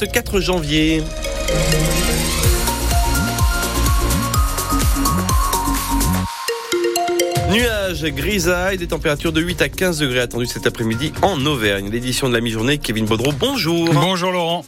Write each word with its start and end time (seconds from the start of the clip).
24 0.00 0.40
janvier. 0.40 1.02
Nuages, 7.50 8.04
grisailles, 8.04 8.78
des 8.78 8.86
températures 8.86 9.32
de 9.32 9.42
8 9.42 9.60
à 9.60 9.68
15 9.68 9.98
degrés 9.98 10.20
attendues 10.20 10.46
cet 10.46 10.66
après-midi 10.66 11.12
en 11.20 11.44
Auvergne. 11.44 11.90
L'édition 11.90 12.30
de 12.30 12.32
la 12.32 12.40
mi-journée, 12.40 12.78
Kevin 12.78 13.04
Baudreau, 13.04 13.32
bonjour. 13.38 13.92
Bonjour 13.92 14.32
Laurent. 14.32 14.64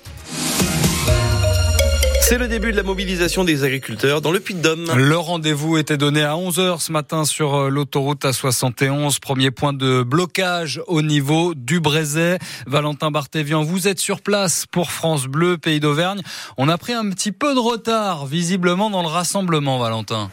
C'est 2.33 2.39
le 2.39 2.49
début 2.49 2.73
de 2.73 2.79
la 2.79 2.83
mobilisation 2.83 3.45
des 3.45 3.63
agriculteurs 3.63 4.23
dans 4.23 4.33
le 4.33 4.41
Puy-de-Dôme. 4.41 4.91
Le 4.97 5.19
rendez-vous 5.19 5.77
était 5.77 5.99
donné 5.99 6.23
à 6.23 6.33
11h 6.33 6.81
ce 6.81 6.91
matin 6.91 7.27
sur 7.27 7.55
euh, 7.55 7.69
l'autoroute 7.69 8.25
A71. 8.25 9.21
Premier 9.21 9.51
point 9.51 9.75
de 9.75 10.03
blocage 10.03 10.81
au 10.87 11.03
niveau 11.03 11.53
du 11.55 11.79
Brézet. 11.79 12.39
Valentin 12.67 13.11
Barthévian, 13.11 13.63
vous 13.63 13.87
êtes 13.87 13.99
sur 13.99 14.23
place 14.23 14.65
pour 14.65 14.93
France 14.93 15.27
Bleu, 15.27 15.59
Pays 15.59 15.79
d'Auvergne. 15.79 16.23
On 16.57 16.71
a 16.71 16.79
pris 16.79 16.95
un 16.95 17.11
petit 17.11 17.33
peu 17.33 17.53
de 17.53 17.61
retard 17.61 18.25
visiblement 18.25 18.89
dans 18.89 19.03
le 19.03 19.09
rassemblement, 19.09 19.79
Valentin. 19.79 20.31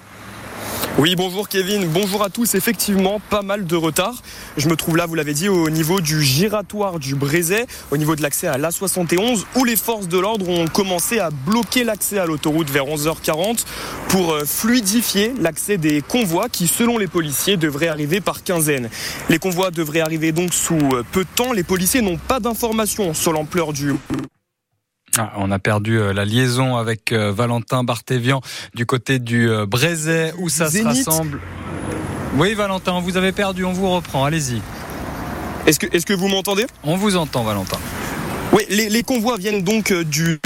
Oui, 1.00 1.16
bonjour 1.16 1.48
Kevin, 1.48 1.88
bonjour 1.88 2.24
à 2.24 2.30
tous. 2.30 2.56
Effectivement, 2.56 3.22
pas 3.30 3.42
mal 3.42 3.66
de 3.66 3.78
retard. 3.78 4.22
Je 4.58 4.68
me 4.68 4.76
trouve 4.76 4.98
là, 4.98 5.06
vous 5.06 5.16
l'avez 5.16 5.34
dit, 5.34 5.48
au 5.48 5.70
niveau 5.70 6.02
du 6.02 6.22
giratoire 6.22 7.00
du 7.00 7.16
Brézet, 7.16 7.68
au 7.92 7.96
niveau 7.96 8.18
de 8.18 8.22
l'accès 8.22 8.48
à 8.48 8.58
l'A71, 8.58 9.46
où 9.56 9.64
les 9.64 9.78
forces 9.78 10.10
de 10.10 10.20
l'ordre 10.20 10.50
ont 10.50 10.68
commencé 10.68 11.20
à 11.20 11.30
bloquer 11.30 11.86
l'accès 11.86 12.20
à 12.20 12.26
l'autoroute 12.26 12.70
vers 12.70 12.84
11h40 12.84 13.64
pour 14.10 14.34
euh, 14.34 14.44
fluidifier 14.44 15.34
l'accès 15.40 15.78
des 15.78 16.02
convois 16.02 16.50
qui, 16.50 16.68
selon 16.68 16.98
les 16.98 17.08
policiers, 17.08 17.56
devraient 17.56 17.88
arriver 17.88 18.20
par 18.20 18.44
quinzaine. 18.44 18.90
Les 19.30 19.40
convois 19.40 19.72
devraient 19.72 20.02
arriver 20.02 20.34
donc 20.34 20.54
sous 20.54 20.76
euh, 20.76 21.06
peu 21.14 21.24
de 21.24 21.30
temps. 21.34 21.54
Les 21.54 21.64
policiers 21.64 22.02
n'ont 22.02 22.18
pas 22.18 22.42
d'informations 22.42 23.14
sur 23.14 23.32
l'ampleur 23.32 23.72
du 23.72 23.94
ah, 25.20 25.34
on 25.36 25.52
a 25.52 25.60
perdu 25.60 26.00
euh, 26.00 26.14
la 26.14 26.24
liaison 26.24 26.78
avec 26.78 27.12
euh, 27.12 27.34
Valentin 27.34 27.84
Barthévian 27.84 28.40
du 28.74 28.86
côté 28.86 29.20
du 29.20 29.50
euh, 29.50 29.66
Brézet 29.66 30.34
où 30.38 30.48
ça 30.48 30.72
se 30.72 30.82
rassemble. 30.82 31.42
Oui, 32.38 32.54
Valentin, 32.54 33.02
vous 33.02 33.18
avez 33.18 33.34
perdu, 33.34 33.66
on 33.66 33.74
vous 33.74 33.90
reprend, 33.90 34.24
allez-y. 34.24 34.62
Est-ce 35.66 35.78
que, 35.78 35.88
est 35.88 36.06
que 36.06 36.14
vous 36.14 36.30
m'entendez? 36.30 36.66
On 36.84 36.96
vous 36.96 37.18
entend, 37.18 37.44
Valentin. 37.44 37.78
Oui, 38.54 38.64
les, 38.70 38.88
les 38.88 39.04
convois 39.04 39.36
viennent 39.36 39.62
donc 39.62 39.92
du 39.92 40.40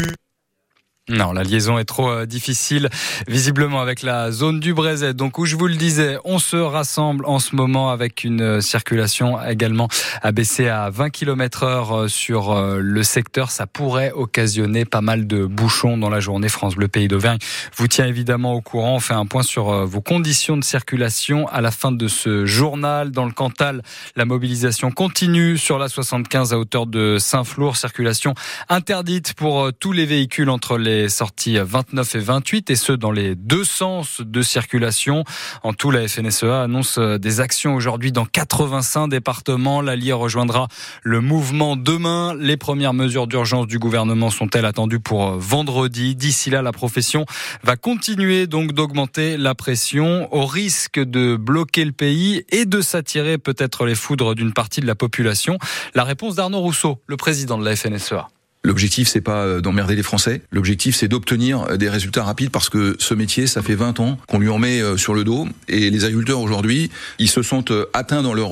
non, 1.10 1.34
la 1.34 1.44
liaison 1.44 1.78
est 1.80 1.84
trop 1.84 2.10
euh, 2.10 2.26
difficile, 2.26 2.90
visiblement 3.28 3.82
avec 3.82 4.04
la 4.04 4.32
zone 4.32 4.62
du 4.62 4.74
Brézet. 4.74 5.14
Donc, 5.14 5.38
où 5.38 5.46
je 5.46 5.58
vous 5.58 5.68
le 5.68 5.76
disais, 5.76 6.18
on 6.24 6.40
se 6.40 6.56
rassemble 6.56 7.26
en 7.26 7.40
ce 7.40 7.58
moment 7.58 7.90
avec 7.90 8.24
une 8.24 8.42
euh, 8.42 8.62
circulation 8.62 9.38
également 9.44 9.90
abaissée 10.22 10.70
à 10.70 10.90
20 10.90 11.10
km 11.10 11.64
heure 11.64 11.92
euh, 11.92 12.08
sur 12.08 12.56
le 12.56 13.04
secteur. 13.04 13.52
Ça 13.52 13.68
pourrait 13.68 14.14
occasionner 14.14 14.86
pas 14.86 15.02
mal 15.02 15.28
de 15.28 15.46
bouchons 15.46 15.98
dans 15.98 16.10
la 16.10 16.22
journée. 16.22 16.48
France 16.48 16.76
Bleu 16.76 16.88
Pays 16.88 17.10
d'Auvergne 17.10 17.40
vous 17.76 17.90
tient 17.90 18.06
évidemment 18.06 18.54
au 18.54 18.62
courant. 18.62 18.96
On 18.96 19.02
fait 19.02 19.14
un 19.14 19.26
point 19.26 19.44
sur 19.44 19.86
vos 19.86 20.02
conditions 20.02 20.56
de 20.56 20.64
circulation 20.64 21.50
à 21.50 21.60
la 21.60 21.72
fin 21.72 21.92
de 21.92 22.08
ce 22.08 22.46
journal. 22.46 23.12
Dans 23.12 23.26
le 23.26 23.34
Cantal, 23.34 23.82
la 24.16 24.24
mobilisation 24.24 24.90
continue 24.90 25.58
sur 25.58 25.80
la 25.80 25.90
75 25.90 26.54
à 26.54 26.58
hauteur 26.58 26.88
de 26.88 27.18
Saint-Flour. 27.20 27.76
Circulation 27.76 28.36
interdite 28.70 29.34
pour 29.34 29.72
tous 29.78 29.92
les 29.92 30.06
véhicules 30.06 30.50
entre 30.50 30.78
les 30.78 30.93
sorties 31.10 31.58
29 31.58 32.16
et 32.16 32.20
28 32.20 32.70
et 32.70 32.76
ce 32.76 32.92
dans 32.92 33.12
les 33.12 33.36
deux 33.36 33.64
sens 33.64 34.22
de 34.22 34.42
circulation. 34.42 35.24
En 35.64 35.74
tout, 35.74 35.92
la 35.92 36.08
FNSEA 36.08 36.64
annonce 36.64 36.98
euh, 36.98 37.18
des 37.18 37.40
actions 37.40 37.76
aujourd'hui 37.76 38.12
dans 38.12 38.26
85 38.26 39.08
départements. 39.08 39.82
L'Allier 39.82 40.14
rejoindra 40.14 40.68
le 41.02 41.22
mouvement 41.22 41.76
demain. 41.76 42.36
Les 42.40 42.58
premières 42.58 42.94
mesures 42.94 43.28
d'urgence 43.28 43.68
du 43.68 43.80
gouvernement 43.80 44.30
sont-elles 44.30 44.66
attendues 44.66 45.00
pour 45.00 45.28
euh, 45.28 45.36
vendredi? 45.38 46.16
D'ici 46.16 46.50
là, 46.50 46.62
la 46.62 46.72
profession 46.72 47.26
va 47.64 47.76
continuer 47.76 48.48
donc 48.48 48.74
d'augmenter 48.74 49.38
la 49.38 49.56
pression 49.56 50.34
au 50.34 50.46
risque 50.46 51.00
de 51.00 51.36
bloquer 51.36 51.86
le 51.86 51.92
pays 51.92 52.44
et 52.50 52.66
de 52.66 52.82
s'attirer 52.82 53.38
peut-être 53.38 53.86
les 53.86 53.96
foudres 53.96 54.36
d'une 54.36 54.54
partie 54.54 54.82
de 54.82 54.88
la 54.88 54.96
population. 54.96 55.58
La 55.96 56.04
réponse 56.04 56.36
d'Arnaud 56.36 56.60
Rousseau, 56.60 57.02
le 57.08 57.18
président 57.18 57.58
de 57.58 57.66
la 57.66 57.76
FNSEA. 57.76 58.33
L'objectif, 58.66 59.10
c'est 59.10 59.20
pas 59.20 59.44
euh, 59.44 59.60
d'emmerder 59.60 59.94
les 59.94 60.04
Français. 60.04 60.42
L'objectif, 60.54 60.96
c'est 60.96 61.10
d'obtenir 61.10 61.64
euh, 61.64 61.76
des 61.76 61.90
résultats 61.90 62.24
rapides 62.24 62.50
parce 62.50 62.70
que 62.70 62.96
ce 62.98 63.14
métier, 63.14 63.46
ça 63.46 63.62
fait 63.62 63.76
20 63.76 64.00
ans 64.00 64.18
qu'on 64.28 64.40
lui 64.40 64.48
en 64.48 64.58
met 64.58 64.82
euh, 64.82 64.96
sur 64.96 65.14
le 65.14 65.26
dos. 65.26 65.48
Et 65.68 65.90
les 65.90 66.06
agriculteurs 66.06 66.40
aujourd'hui, 66.40 66.90
ils 67.20 67.30
se 67.30 67.42
sentent 67.42 67.74
atteints 67.94 68.22
dans 68.22 68.34
leur 68.34 68.52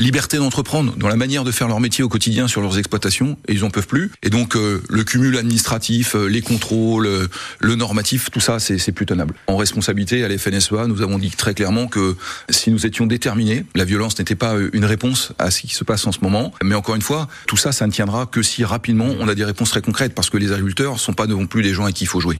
liberté 0.00 0.38
d'entreprendre, 0.38 0.94
dans 0.96 1.08
la 1.08 1.16
manière 1.16 1.44
de 1.44 1.52
faire 1.52 1.68
leur 1.68 1.78
métier 1.78 2.02
au 2.02 2.08
quotidien 2.08 2.48
sur 2.48 2.60
leurs 2.60 2.78
exploitations, 2.78 3.36
et 3.46 3.52
ils 3.52 3.64
en 3.64 3.70
peuvent 3.70 3.86
plus. 3.86 4.10
Et 4.22 4.30
donc, 4.30 4.54
le 4.54 5.04
cumul 5.04 5.36
administratif, 5.36 6.14
les 6.14 6.40
contrôles, 6.40 7.28
le 7.60 7.74
normatif, 7.74 8.30
tout 8.30 8.40
ça, 8.40 8.58
c'est 8.58 8.92
plus 8.92 9.06
tenable. 9.06 9.34
En 9.46 9.56
responsabilité, 9.56 10.24
à 10.24 10.28
la 10.28 10.38
FNSEA, 10.38 10.86
nous 10.86 11.02
avons 11.02 11.18
dit 11.18 11.30
très 11.30 11.54
clairement 11.54 11.86
que 11.86 12.16
si 12.48 12.70
nous 12.70 12.86
étions 12.86 13.06
déterminés, 13.06 13.64
la 13.74 13.84
violence 13.84 14.18
n'était 14.18 14.34
pas 14.34 14.54
une 14.72 14.84
réponse 14.84 15.32
à 15.38 15.50
ce 15.50 15.60
qui 15.60 15.74
se 15.74 15.84
passe 15.84 16.06
en 16.06 16.12
ce 16.12 16.20
moment. 16.22 16.52
Mais 16.62 16.74
encore 16.74 16.94
une 16.94 17.02
fois, 17.02 17.28
tout 17.46 17.56
ça, 17.56 17.72
ça 17.72 17.86
ne 17.86 17.92
tiendra 17.92 18.26
que 18.26 18.42
si 18.42 18.64
rapidement 18.64 19.14
on 19.18 19.28
a 19.28 19.34
des 19.34 19.44
réponse 19.44 19.70
très 19.70 19.82
concrète 19.82 20.14
parce 20.14 20.30
que 20.30 20.38
les 20.38 20.52
agriculteurs 20.52 20.98
sont 21.00 21.12
pas 21.12 21.26
non 21.26 21.46
plus 21.46 21.62
des 21.62 21.74
gens 21.74 21.84
à 21.84 21.92
qui 21.92 22.04
il 22.04 22.06
faut 22.06 22.20
jouer. 22.20 22.36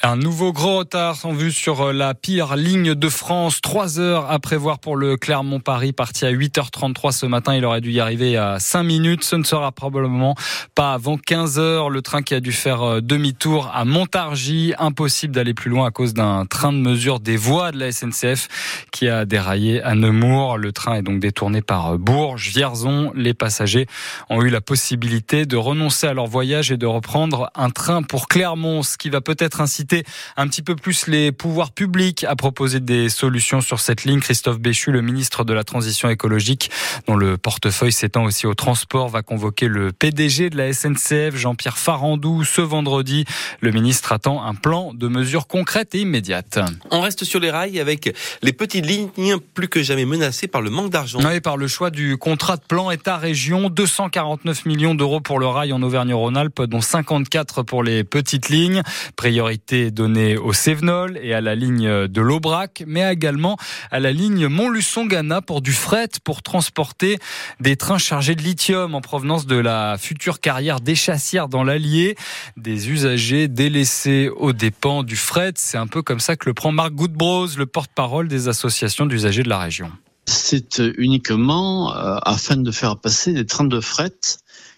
Un 0.00 0.14
nouveau 0.14 0.52
gros 0.52 0.78
retard 0.78 1.18
en 1.24 1.32
vue 1.32 1.50
sur 1.50 1.88
euh, 1.88 1.92
la 1.92 2.14
pire 2.14 2.54
ligne 2.54 2.94
de 2.94 3.08
France. 3.08 3.60
Trois 3.60 3.98
heures 3.98 4.30
à 4.30 4.38
prévoir 4.38 4.78
pour 4.78 4.94
le 4.94 5.16
Clermont-Paris, 5.16 5.92
parti 5.92 6.24
à 6.24 6.30
8h33 6.30 7.10
ce 7.10 7.26
matin. 7.26 7.56
Il 7.56 7.64
aurait 7.64 7.80
dû 7.80 7.90
y 7.90 7.98
arriver 7.98 8.36
à 8.36 8.60
5 8.60 8.84
minutes. 8.84 9.24
Ce 9.24 9.34
ne 9.34 9.42
sera 9.42 9.72
probablement 9.72 10.36
pas 10.76 10.92
avant 10.92 11.16
15 11.18 11.58
heures. 11.58 11.90
Le 11.90 12.00
train 12.00 12.22
qui 12.22 12.34
a 12.34 12.38
dû 12.38 12.52
faire 12.52 12.82
euh, 12.82 13.00
demi-tour 13.00 13.72
à 13.74 13.84
Montargis. 13.84 14.72
Impossible 14.78 15.34
d'aller 15.34 15.52
plus 15.52 15.68
loin 15.68 15.88
à 15.88 15.90
cause 15.90 16.14
d'un 16.14 16.46
train 16.46 16.72
de 16.72 16.78
mesure 16.78 17.18
des 17.18 17.36
voies 17.36 17.72
de 17.72 17.80
la 17.80 17.90
SNCF 17.90 18.86
qui 18.92 19.08
a 19.08 19.24
déraillé 19.24 19.82
à 19.82 19.96
Nemours. 19.96 20.58
Le 20.58 20.70
train 20.70 20.94
est 20.94 21.02
donc 21.02 21.18
détourné 21.18 21.60
par 21.60 21.94
euh, 21.94 21.98
Bourges, 21.98 22.50
Vierzon. 22.50 23.10
Les 23.16 23.34
passagers 23.34 23.88
ont 24.30 24.42
eu 24.42 24.48
la 24.48 24.60
possibilité 24.60 25.44
de 25.44 25.56
renoncer 25.56 26.06
à 26.06 26.14
leur 26.14 26.28
voyage 26.28 26.70
et 26.70 26.76
de 26.76 26.86
reprendre 26.86 27.50
un 27.56 27.70
train 27.70 28.04
pour 28.04 28.28
Clermont, 28.28 28.84
ce 28.84 28.96
qui 28.96 29.10
va 29.10 29.20
peut-être 29.20 29.60
inciter 29.60 29.87
un 30.36 30.48
petit 30.48 30.62
peu 30.62 30.76
plus 30.76 31.06
les 31.06 31.32
pouvoirs 31.32 31.72
publics 31.72 32.24
à 32.24 32.36
proposer 32.36 32.80
des 32.80 33.08
solutions 33.08 33.60
sur 33.60 33.80
cette 33.80 34.04
ligne. 34.04 34.20
Christophe 34.20 34.58
Béchu, 34.58 34.92
le 34.92 35.02
ministre 35.02 35.44
de 35.44 35.52
la 35.52 35.64
Transition 35.64 36.08
écologique, 36.08 36.70
dont 37.06 37.16
le 37.16 37.38
portefeuille 37.38 37.92
s'étend 37.92 38.24
aussi 38.24 38.46
au 38.46 38.54
transport, 38.54 39.08
va 39.08 39.22
convoquer 39.22 39.68
le 39.68 39.92
PDG 39.92 40.50
de 40.50 40.56
la 40.56 40.72
SNCF, 40.72 41.36
Jean-Pierre 41.36 41.78
Farandou, 41.78 42.44
ce 42.44 42.60
vendredi. 42.60 43.24
Le 43.60 43.70
ministre 43.70 44.12
attend 44.12 44.44
un 44.44 44.54
plan 44.54 44.92
de 44.94 45.08
mesures 45.08 45.46
concrètes 45.46 45.94
et 45.94 46.00
immédiates. 46.00 46.58
On 46.90 47.00
reste 47.00 47.24
sur 47.24 47.40
les 47.40 47.50
rails 47.50 47.80
avec 47.80 48.14
les 48.42 48.52
petites 48.52 48.86
lignes 48.86 49.08
plus 49.54 49.68
que 49.68 49.82
jamais 49.82 50.04
menacées 50.04 50.48
par 50.48 50.62
le 50.62 50.70
manque 50.70 50.90
d'argent. 50.90 51.20
Oui, 51.24 51.40
par 51.40 51.56
le 51.56 51.68
choix 51.68 51.90
du 51.90 52.16
contrat 52.16 52.56
de 52.56 52.62
plan 52.66 52.90
État-région, 52.90 53.70
249 53.70 54.66
millions 54.66 54.94
d'euros 54.94 55.20
pour 55.20 55.38
le 55.38 55.46
rail 55.46 55.72
en 55.72 55.82
Auvergne-Rhône-Alpes, 55.82 56.62
dont 56.62 56.80
54 56.80 57.62
pour 57.62 57.82
les 57.82 58.04
petites 58.04 58.48
lignes. 58.48 58.82
Priorité 59.16 59.77
donné 59.90 60.36
au 60.36 60.52
Cévenol 60.52 61.18
et 61.22 61.34
à 61.34 61.40
la 61.40 61.54
ligne 61.54 62.06
de 62.06 62.20
l'Aubrac, 62.20 62.82
mais 62.86 63.10
également 63.12 63.56
à 63.90 64.00
la 64.00 64.12
ligne 64.12 64.48
Montluçon-Ghana 64.48 65.42
pour 65.42 65.62
du 65.62 65.72
fret, 65.72 66.08
pour 66.24 66.42
transporter 66.42 67.18
des 67.60 67.76
trains 67.76 67.98
chargés 67.98 68.34
de 68.34 68.42
lithium 68.42 68.94
en 68.94 69.00
provenance 69.00 69.46
de 69.46 69.56
la 69.56 69.96
future 69.98 70.40
carrière 70.40 70.80
des 70.80 70.94
chassières 70.94 71.48
dans 71.48 71.64
l'Allier. 71.64 72.16
Des 72.56 72.90
usagers 72.90 73.48
délaissés 73.48 74.30
aux 74.36 74.52
dépens 74.52 75.02
du 75.02 75.16
fret. 75.16 75.52
C'est 75.56 75.78
un 75.78 75.86
peu 75.86 76.02
comme 76.02 76.20
ça 76.20 76.36
que 76.36 76.48
le 76.48 76.54
prend 76.54 76.72
Marc 76.72 76.92
Goodbrose, 76.92 77.58
le 77.58 77.66
porte-parole 77.66 78.28
des 78.28 78.48
associations 78.48 79.06
d'usagers 79.06 79.42
de 79.42 79.48
la 79.48 79.58
région. 79.58 79.90
C'est 80.26 80.82
uniquement 80.98 81.94
euh, 81.94 82.18
afin 82.22 82.56
de 82.56 82.70
faire 82.70 82.98
passer 82.98 83.32
des 83.32 83.46
trains 83.46 83.64
de 83.64 83.80
fret 83.80 84.12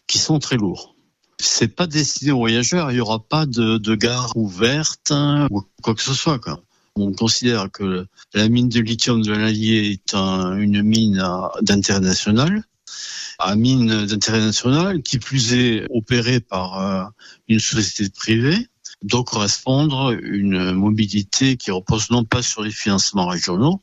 qui 0.06 0.18
sont 0.18 0.38
très 0.38 0.56
lourds 0.56 0.94
c'est 1.40 1.68
pas 1.68 1.86
destiné 1.86 2.32
aux 2.32 2.38
voyageurs. 2.38 2.90
Il 2.90 2.96
y 2.96 3.00
aura 3.00 3.20
pas 3.20 3.46
de, 3.46 3.78
de 3.78 3.94
gare 3.94 4.32
ouverte 4.36 5.10
hein, 5.10 5.46
ou 5.50 5.62
quoi 5.82 5.94
que 5.94 6.02
ce 6.02 6.14
soit. 6.14 6.38
Quoi. 6.38 6.62
On 6.96 7.12
considère 7.12 7.70
que 7.70 8.06
la 8.34 8.48
mine 8.48 8.68
de 8.68 8.80
lithium 8.80 9.22
de 9.22 9.32
l'Allier 9.32 9.90
est 9.90 10.14
une 10.14 10.82
mine 10.82 11.22
d'intérêt 11.62 12.00
national, 12.00 12.64
une 13.46 13.60
mine 13.60 14.06
d'intérêt 14.06 14.40
national 14.40 15.02
qui 15.02 15.18
plus 15.18 15.54
est 15.54 15.86
opérée 15.90 16.40
par 16.40 16.78
euh, 16.78 17.04
une 17.48 17.60
société 17.60 18.10
privée 18.10 18.68
doit 19.02 19.24
correspondre 19.24 20.12
une 20.22 20.72
mobilité 20.72 21.56
qui 21.56 21.70
repose 21.70 22.10
non 22.10 22.24
pas 22.24 22.42
sur 22.42 22.62
les 22.62 22.70
financements 22.70 23.26
régionaux, 23.26 23.80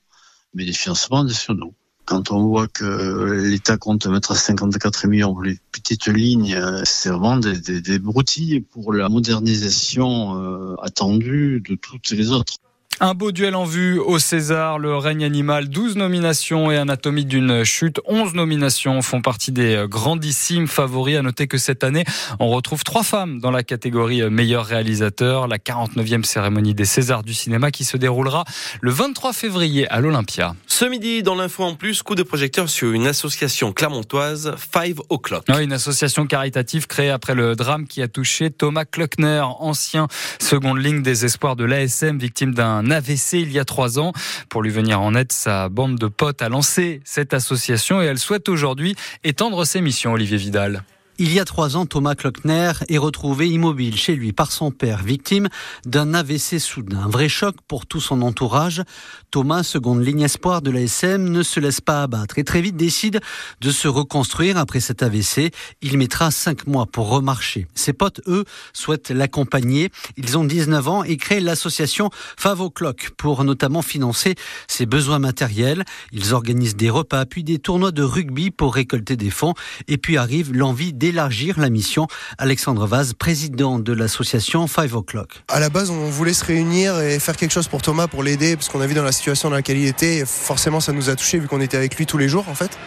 mais 0.53 0.65
des 0.65 0.73
financements 0.73 1.23
nationaux. 1.23 1.73
Quand 2.07 2.31
on 2.31 2.47
voit 2.47 2.69
que 2.69 3.33
l'État 3.33 3.75
compte 3.75 4.07
mettre 4.07 4.31
à 4.31 4.35
54 4.35 5.07
millions 5.07 5.37
les 5.41 5.59
petites 5.73 6.07
lignes, 6.07 6.57
c'est 6.85 7.09
vraiment 7.09 7.35
des, 7.35 7.59
des, 7.59 7.81
des, 7.81 7.99
broutilles 7.99 8.61
pour 8.61 8.93
la 8.93 9.09
modernisation 9.09 10.41
euh, 10.41 10.75
attendue 10.81 11.61
de 11.67 11.75
toutes 11.75 12.11
les 12.11 12.31
autres. 12.31 12.53
Un 12.99 13.13
beau 13.13 13.31
duel 13.31 13.53
en 13.53 13.63
vue 13.63 13.99
au 13.99 14.17
César, 14.17 14.79
le 14.79 14.97
règne 14.97 15.23
animal, 15.23 15.69
12 15.69 15.97
nominations 15.97 16.71
et 16.71 16.77
Anatomie 16.77 17.25
d'une 17.25 17.63
chute, 17.63 18.01
11 18.05 18.33
nominations 18.33 19.03
font 19.03 19.21
partie 19.21 19.51
des 19.51 19.85
grandissimes 19.87 20.67
favoris. 20.67 21.17
À 21.17 21.21
noter 21.21 21.45
que 21.45 21.59
cette 21.59 21.83
année, 21.83 22.05
on 22.39 22.49
retrouve 22.49 22.83
trois 22.83 23.03
femmes 23.03 23.39
dans 23.39 23.51
la 23.51 23.61
catégorie 23.61 24.27
meilleur 24.31 24.65
réalisateur, 24.65 25.47
la 25.47 25.59
49e 25.59 26.23
cérémonie 26.23 26.73
des 26.73 26.85
Césars 26.85 27.21
du 27.21 27.35
cinéma 27.35 27.69
qui 27.69 27.83
se 27.83 27.97
déroulera 27.97 28.45
le 28.81 28.89
23 28.89 29.31
février 29.31 29.87
à 29.89 29.99
l'Olympia. 29.99 30.55
Ce 30.79 30.85
midi, 30.85 31.23
dans 31.23 31.33
l'info 31.33 31.63
en 31.63 31.73
plus, 31.73 32.03
coup 32.03 32.13
de 32.13 32.21
projecteur 32.21 32.69
sur 32.69 32.91
une 32.91 33.07
association 33.07 33.73
clermontoise, 33.73 34.53
Five 34.59 35.01
O'Clock. 35.09 35.45
une 35.59 35.73
association 35.73 36.27
caritative 36.27 36.85
créée 36.85 37.09
après 37.09 37.33
le 37.33 37.55
drame 37.55 37.87
qui 37.87 38.03
a 38.03 38.07
touché 38.07 38.51
Thomas 38.51 38.85
Kluckner, 38.85 39.41
ancien 39.57 40.07
seconde 40.39 40.77
ligne 40.77 41.01
des 41.01 41.25
espoirs 41.25 41.55
de 41.55 41.63
l'ASM, 41.63 42.19
victime 42.19 42.53
d'un 42.53 42.91
AVC 42.91 43.41
il 43.41 43.51
y 43.51 43.57
a 43.57 43.65
trois 43.65 43.97
ans. 43.97 44.13
Pour 44.49 44.61
lui 44.61 44.69
venir 44.69 45.01
en 45.01 45.15
aide, 45.15 45.31
sa 45.31 45.67
bande 45.67 45.97
de 45.97 46.05
potes 46.05 46.43
a 46.43 46.49
lancé 46.49 47.01
cette 47.03 47.33
association 47.33 47.99
et 47.99 48.05
elle 48.05 48.19
souhaite 48.19 48.47
aujourd'hui 48.47 48.95
étendre 49.23 49.65
ses 49.65 49.81
missions, 49.81 50.13
Olivier 50.13 50.37
Vidal. 50.37 50.83
Il 51.19 51.33
y 51.33 51.39
a 51.39 51.45
trois 51.45 51.77
ans, 51.77 51.87
Thomas 51.87 52.13
Klockner 52.13 52.73
est 52.89 52.99
retrouvé 52.99 53.49
immobile 53.49 53.97
chez 53.97 54.15
lui 54.15 54.33
par 54.33 54.51
son 54.51 54.69
père, 54.69 55.01
victime 55.01 55.49
d'un 55.83 56.13
AVC 56.13 56.59
soudain. 56.59 56.99
Un 56.99 57.09
vrai 57.09 57.27
choc 57.27 57.55
pour 57.67 57.87
tout 57.87 57.99
son 57.99 58.21
entourage. 58.21 58.83
Thomas, 59.31 59.63
seconde 59.63 60.05
ligne 60.05 60.21
espoir 60.21 60.61
de 60.61 60.69
l'ASM, 60.69 61.27
ne 61.29 61.41
se 61.41 61.59
laisse 61.59 61.81
pas 61.81 62.03
abattre 62.03 62.37
et 62.37 62.43
très 62.43 62.61
vite 62.61 62.77
décide 62.77 63.19
de 63.61 63.71
se 63.71 63.87
reconstruire 63.87 64.57
après 64.57 64.79
cet 64.79 65.01
AVC. 65.01 65.51
Il 65.81 65.97
mettra 65.97 66.29
cinq 66.29 66.67
mois 66.67 66.85
pour 66.85 67.09
remarcher. 67.09 67.65
Ses 67.73 67.93
potes, 67.93 68.21
eux, 68.27 68.45
souhaitent 68.73 69.09
l'accompagner. 69.09 69.89
Ils 70.17 70.37
ont 70.37 70.43
19 70.43 70.87
ans 70.87 71.03
et 71.03 71.17
créent 71.17 71.39
l'association 71.39 72.11
Favo 72.37 72.69
Clock 72.69 73.09
pour 73.17 73.43
notamment 73.43 73.81
financer 73.81 74.35
ses 74.67 74.85
besoins 74.85 75.17
matériels. 75.17 75.83
Ils 76.11 76.35
organisent 76.35 76.75
des 76.75 76.91
repas 76.91 77.25
puis 77.25 77.43
des 77.43 77.57
tournois 77.57 77.91
de 77.91 78.03
rugby 78.03 78.51
pour 78.51 78.75
récolter 78.75 79.17
des 79.17 79.31
fonds. 79.31 79.55
Et 79.87 79.97
puis 79.97 80.17
arrive 80.17 80.53
l'envie 80.53 80.93
d'élargir 81.07 81.57
la 81.57 81.69
mission. 81.69 82.07
Alexandre 82.37 82.85
Vaz, 82.85 83.13
président 83.13 83.79
de 83.79 83.93
l'association 83.93 84.67
Five 84.67 84.93
O'Clock. 84.93 85.41
À 85.47 85.61
la 85.61 85.69
base, 85.69 85.89
on 85.89 86.09
voulait 86.09 86.33
se 86.33 86.43
réunir 86.43 86.99
et 86.99 87.17
faire 87.19 87.37
quelque 87.37 87.51
chose 87.53 87.69
pour 87.69 87.81
Thomas, 87.81 88.07
pour 88.07 88.23
l'aider, 88.23 88.57
parce 88.57 88.67
qu'on 88.67 88.81
a 88.81 88.87
vu 88.87 88.93
dans 88.93 89.03
la 89.03 89.13
situation 89.13 89.49
dans 89.49 89.55
laquelle 89.55 89.77
il 89.77 89.87
était. 89.87 90.25
forcément, 90.25 90.81
ça 90.81 90.91
nous 90.91 91.09
a 91.09 91.15
touché 91.15 91.39
vu 91.39 91.47
qu'on 91.47 91.61
était 91.61 91.77
avec 91.77 91.95
lui 91.95 92.05
tous 92.05 92.17
les 92.17 92.27
jours, 92.27 92.49
en 92.49 92.55
fait. 92.55 92.77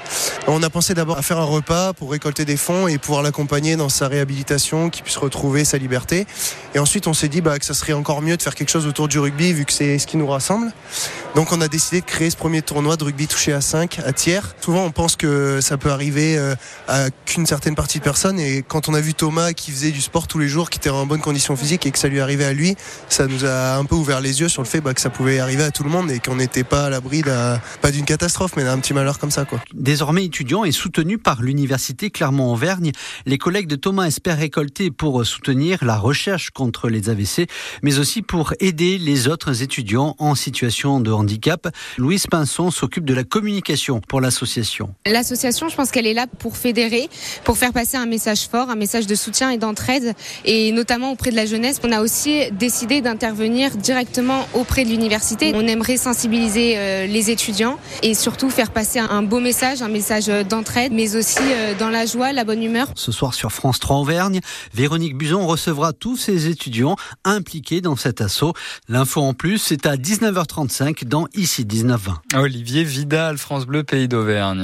On 0.47 0.63
a 0.63 0.69
pensé 0.69 0.93
d'abord 0.93 1.17
à 1.17 1.23
faire 1.23 1.39
un 1.39 1.45
repas 1.45 1.95
pour 1.95 2.11
récolter 2.11 2.45
des 2.45 2.59
fonds 2.59 2.89
et 2.89 2.99
pouvoir 2.99 3.23
l'accompagner 3.23 3.77
dans 3.77 3.89
sa 3.89 4.07
réhabilitation, 4.07 4.91
qu'il 4.91 5.03
puisse 5.03 5.17
retrouver 5.17 5.65
sa 5.65 5.79
liberté. 5.79 6.27
Et 6.75 6.79
ensuite, 6.79 7.07
on 7.07 7.15
s'est 7.15 7.29
dit 7.29 7.41
bah, 7.41 7.59
que 7.59 7.65
ça 7.65 7.73
serait 7.73 7.95
encore 7.95 8.21
mieux 8.21 8.37
de 8.37 8.43
faire 8.43 8.55
quelque 8.55 8.71
chose 8.71 8.87
autour 8.87 9.09
du 9.09 9.19
rugby, 9.19 9.55
vu 9.55 9.65
que 9.65 9.73
c'est 9.73 9.99
ce 9.99 10.07
qui 10.07 10.19
nous 10.19 10.27
rassemble. 10.27 10.73
Donc, 11.35 11.53
on 11.53 11.61
a 11.63 11.69
décidé 11.69 12.03
de 12.03 12.07
créer 12.07 12.29
ce 12.29 12.37
premier 12.37 12.61
tournoi 12.61 12.99
de 12.99 13.05
rugby 13.05 13.27
touché 13.29 13.55
à 13.55 13.63
5 13.63 14.01
à 14.05 14.13
tiers. 14.13 14.55
Souvent, 14.61 14.85
on 14.85 14.91
pense 14.91 15.17
que 15.17 15.63
ça 15.63 15.79
peut 15.79 15.91
arriver 15.91 16.37
euh, 16.37 16.55
à 16.87 17.09
qu'une 17.25 17.47
certaine 17.47 17.75
partie 17.75 17.99
de 17.99 18.05
et 18.39 18.65
quand 18.67 18.89
on 18.89 18.95
a 18.95 19.01
vu 19.01 19.15
Thomas 19.15 19.53
qui 19.53 19.71
faisait 19.71 19.93
du 19.93 20.01
sport 20.01 20.27
tous 20.27 20.39
les 20.39 20.49
jours, 20.49 20.69
qui 20.69 20.79
était 20.79 20.91
en 20.91 21.07
bonne 21.07 21.21
condition 21.21 21.55
physique 21.55 21.87
et 21.87 21.93
que 21.93 21.99
ça 21.99 22.09
lui 22.09 22.21
arrivait 22.21 22.45
à 22.45 22.53
lui, 22.53 22.75
ça 23.09 23.29
nous 23.29 23.45
a 23.45 23.77
un 23.77 23.85
peu 23.85 23.95
ouvert 23.95 24.21
les 24.21 24.41
yeux 24.41 24.49
sur 24.49 24.63
le 24.63 24.67
fait 24.67 24.81
bah, 24.81 24.95
que 24.95 25.01
ça 25.01 25.11
pouvait 25.11 25.39
arriver 25.39 25.63
à 25.63 25.71
tout 25.71 25.85
le 25.85 25.91
monde 25.91 26.11
et 26.11 26.19
qu'on 26.19 26.35
n'était 26.35 26.65
pas 26.65 26.87
à 26.87 26.91
l'abri 26.91 27.23
pas 27.23 27.91
d'une 27.93 28.05
catastrophe, 28.05 28.53
mais 28.57 28.65
d'un 28.65 28.79
petit 28.81 28.95
malheur 28.95 29.19
comme 29.19 29.31
ça. 29.31 29.45
Quoi. 29.45 29.61
Désormais 29.75 30.25
étudiant 30.25 30.65
et 30.65 30.73
soutenu 30.73 31.19
par 31.19 31.41
l'université 31.43 32.11
Clermont-Auvergne, 32.11 32.91
les 33.27 33.39
collègues 33.39 33.69
de 33.69 33.77
Thomas 33.77 34.07
espèrent 34.07 34.39
récolter 34.39 34.91
pour 34.91 35.25
soutenir 35.25 35.85
la 35.85 35.97
recherche 35.97 36.51
contre 36.51 36.89
les 36.89 37.11
AVC, 37.11 37.47
mais 37.83 37.99
aussi 37.99 38.23
pour 38.23 38.55
aider 38.59 38.99
les 38.99 39.29
autres 39.29 39.63
étudiants 39.63 40.17
en 40.19 40.35
situation 40.35 41.01
de 41.01 41.13
handicap. 41.13 41.69
Louise 41.97 42.27
Pinson 42.27 42.73
s'occupe 42.73 43.05
de 43.05 43.15
la 43.15 43.25
communication 43.25 44.01
pour 44.01 44.21
l'association. 44.21 44.95
L'association, 45.07 45.69
je 45.69 45.77
pense 45.77 45.93
qu'elle 45.93 46.07
est 46.07 46.15
là 46.15 46.27
pour 46.27 46.57
fédérer, 46.57 47.09
pour 47.45 47.57
faire 47.57 47.73
passer 47.73 47.99
un 48.01 48.07
message 48.07 48.49
fort, 48.49 48.71
un 48.71 48.77
message 48.77 49.07
de 49.07 49.15
soutien 49.15 49.51
et 49.51 49.59
d'entraide, 49.59 50.15
et 50.45 50.73
notamment 50.73 51.13
auprès 51.13 51.31
de 51.31 51.37
la 51.37 51.47
jeunesse. 51.47 51.81
On 51.85 51.93
a 51.93 52.01
aussi 52.01 52.51
décidé 52.53 53.01
d'intervenir 53.01 53.77
directement 53.77 54.47
auprès 54.55 54.85
de 54.85 54.91
l'université. 54.91 55.53
On 55.55 55.67
aimerait 55.67 55.97
sensibiliser 55.97 56.75
euh, 56.77 57.07
les 57.07 57.31
étudiants 57.31 57.79
et 58.03 58.15
surtout 58.15 58.51
faire 58.51 58.71
passer 58.71 58.99
un 58.99 59.23
beau 59.23 59.41
message, 59.41 59.83
un 59.83 59.89
message 59.89 60.27
d'entraide, 60.27 60.93
mais 60.93 61.17
aussi 61.17 61.39
euh, 61.41 61.75
dans 61.79 61.91
la 61.91 62.07
joie, 62.07 62.33
la 62.33 62.45
bonne 62.45 62.63
humeur. 62.63 62.89
Ce 62.95 63.13
soir 63.13 63.35
sur 63.35 63.53
France 63.53 63.81
3 63.81 63.99
Auvergne, 63.99 64.41
Véronique 64.75 65.17
Buzon 65.17 65.47
recevra 65.47 65.93
tous 65.93 66.17
ces 66.17 66.49
étudiants 66.49 66.97
impliqués 67.25 67.81
dans 67.81 67.97
cet 67.97 68.21
assaut. 68.21 68.55
L'info 68.89 69.21
en 69.21 69.35
plus, 69.35 69.59
c'est 69.59 69.87
à 69.87 69.97
19h35 69.97 71.05
dans 71.05 71.27
Ici 71.35 71.65
19h20. 71.65 72.39
Olivier 72.39 72.85
Vidal, 72.85 73.39
France 73.39 73.67
Bleu, 73.67 73.85
Pays 73.85 74.09
d'Auvergne. 74.09 74.59